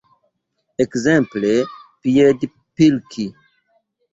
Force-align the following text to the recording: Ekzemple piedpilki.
Ekzemple 0.83 1.51
piedpilki. 2.01 3.25